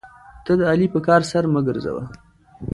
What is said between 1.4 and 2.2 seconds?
مه ګرځوه.